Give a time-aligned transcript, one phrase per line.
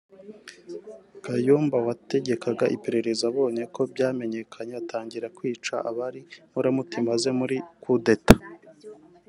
[1.23, 8.35] Kayumba wategekaga iperereza abonye ko byamenyekanye atangira kwica abari inkoramutima ze muri iyo Coup d’Etat